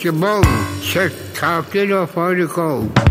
Rock'n'roll, 0.00 0.44
fiskeboll, 0.44 0.44
kjøttkaker 0.80 1.94
og 1.94 2.08
fårikål. 2.08 3.09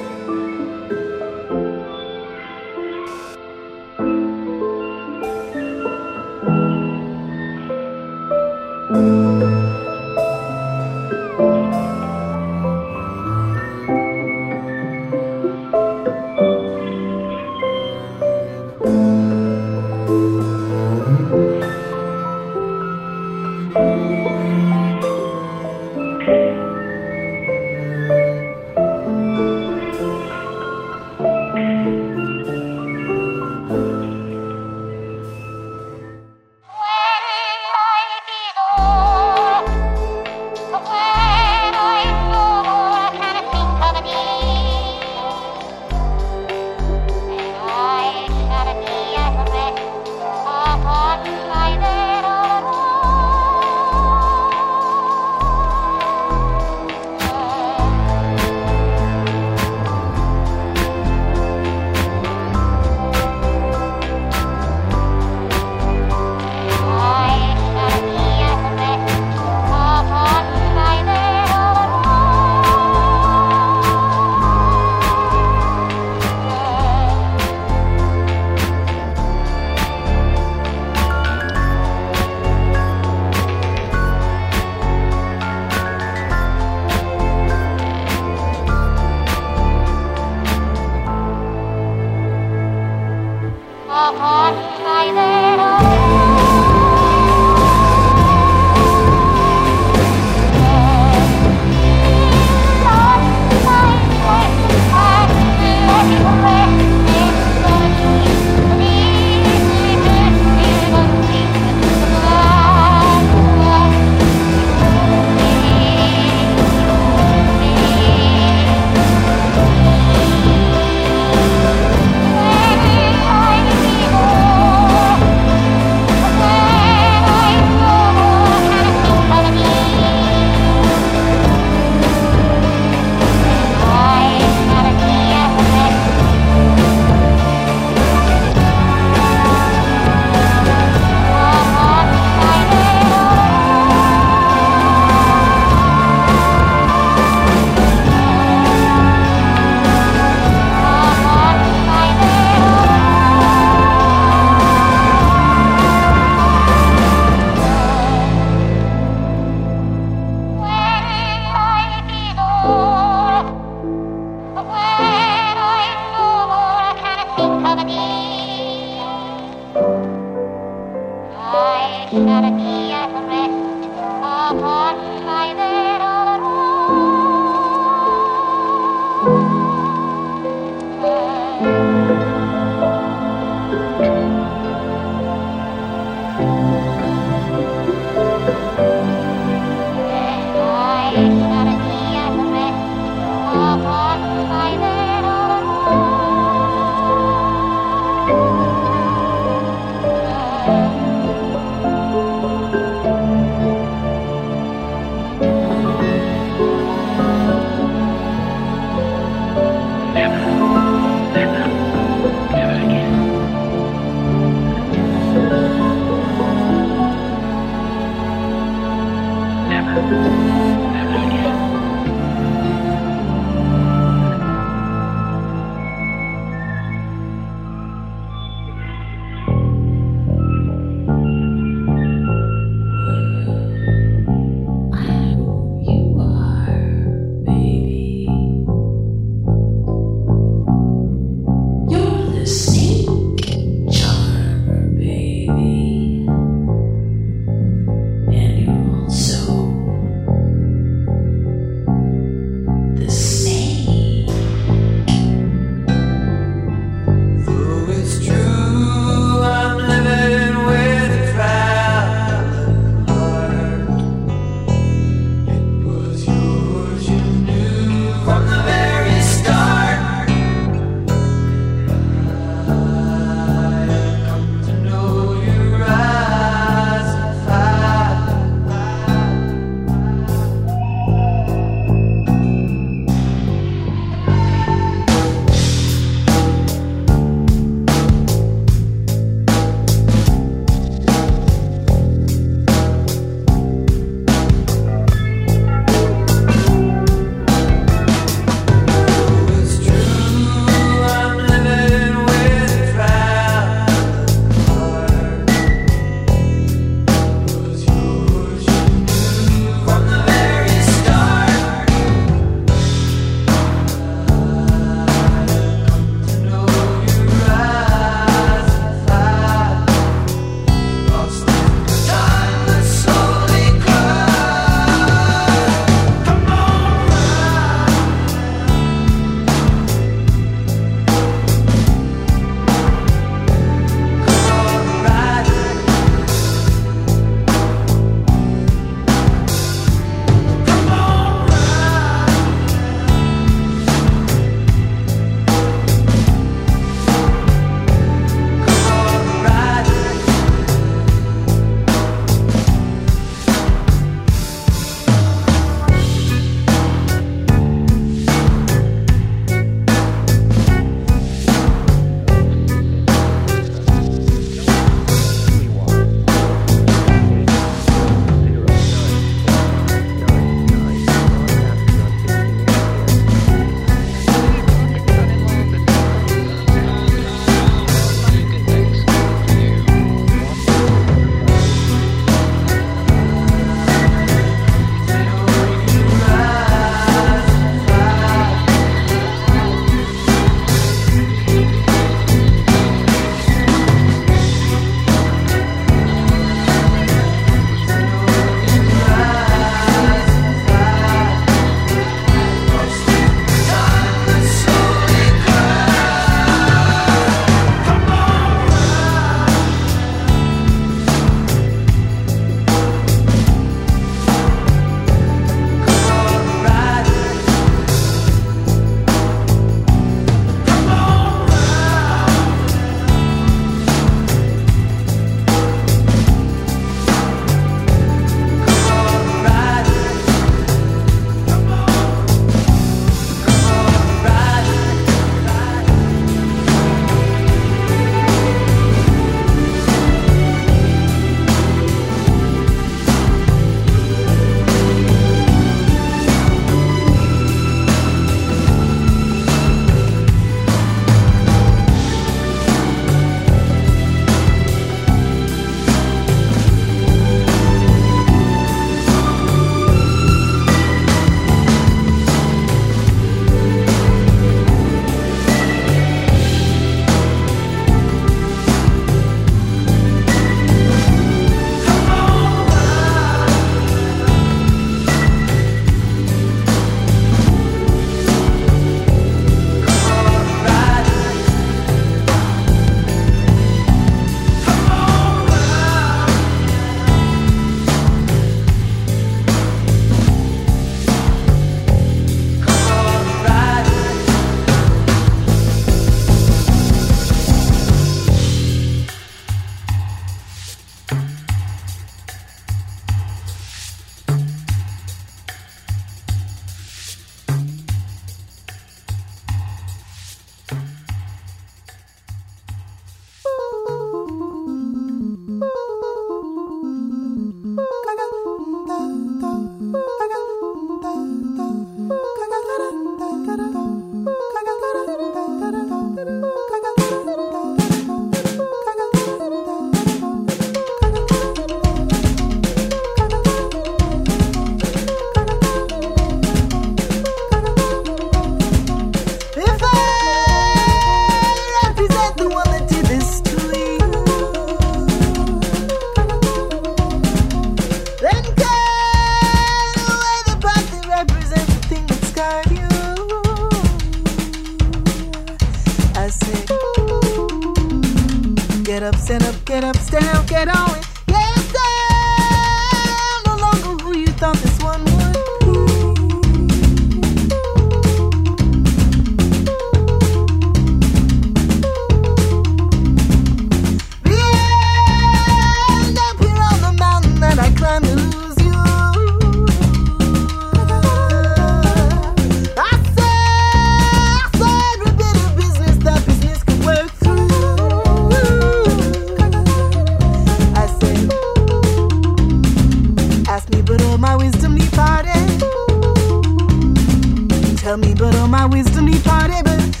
tell 597.91 597.97
me, 597.97 598.13
but 598.13 598.33
all 598.37 598.47
my 598.47 598.65
wisdom 598.65 599.05
he 599.05 599.19
parted. 599.19 599.65
But 599.65 600.00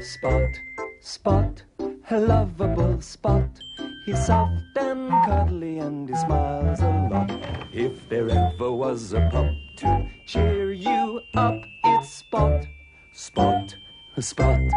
Spot, 0.00 0.60
Spot, 1.00 1.62
a 2.10 2.20
lovable 2.20 3.00
Spot. 3.00 3.48
He's 4.06 4.26
soft 4.26 4.76
and 4.76 5.10
cuddly 5.26 5.80
and 5.80 6.08
he 6.08 6.14
smiles 6.14 6.80
a 6.80 7.08
lot. 7.10 7.30
If 7.72 8.08
there 8.08 8.30
ever 8.30 8.70
was 8.70 9.12
a 9.12 9.28
pup 9.32 9.52
to 9.78 10.08
cheer 10.26 10.72
you 10.72 11.20
up, 11.34 11.60
it's 11.84 12.10
Spot, 12.10 12.64
Spot, 13.12 13.74
Spot. 14.20 14.67